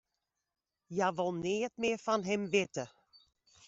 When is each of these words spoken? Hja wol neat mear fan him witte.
Hja 0.95 1.07
wol 1.17 1.33
neat 1.43 1.73
mear 1.81 1.99
fan 2.05 2.21
him 2.29 2.43
witte. 2.51 2.85